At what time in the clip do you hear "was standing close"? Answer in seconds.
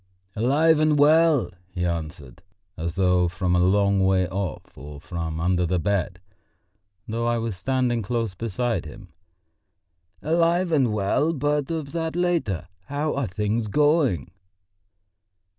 7.37-8.33